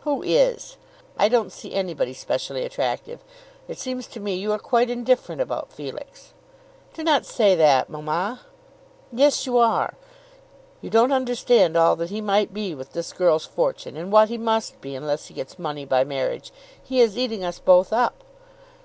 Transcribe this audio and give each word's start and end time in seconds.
"Who 0.00 0.24
is? 0.24 0.76
I 1.16 1.28
don't 1.28 1.52
see 1.52 1.72
anybody 1.72 2.12
specially 2.12 2.64
attractive. 2.64 3.20
It 3.68 3.78
seems 3.78 4.08
to 4.08 4.18
me 4.18 4.34
you 4.34 4.50
are 4.50 4.58
quite 4.58 4.90
indifferent 4.90 5.40
about 5.40 5.72
Felix." 5.72 6.32
"Do 6.94 7.04
not 7.04 7.24
say 7.24 7.54
that, 7.54 7.88
mamma." 7.88 8.40
"Yes 9.12 9.46
you 9.46 9.56
are. 9.56 9.94
You 10.80 10.90
don't 10.90 11.12
understand 11.12 11.76
all 11.76 11.94
that 11.94 12.10
he 12.10 12.20
might 12.20 12.52
be 12.52 12.74
with 12.74 12.92
this 12.92 13.12
girl's 13.12 13.46
fortune, 13.46 13.96
and 13.96 14.10
what 14.10 14.30
he 14.30 14.36
must 14.36 14.80
be 14.80 14.96
unless 14.96 15.28
he 15.28 15.34
gets 15.34 15.60
money 15.60 15.84
by 15.84 16.02
marriage. 16.02 16.50
He 16.82 17.00
is 17.00 17.16
eating 17.16 17.44
us 17.44 17.60
both 17.60 17.92
up." 17.92 18.24